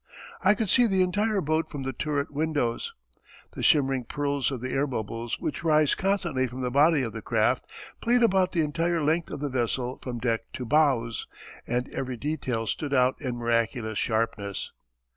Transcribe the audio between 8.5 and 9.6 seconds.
the entire length of the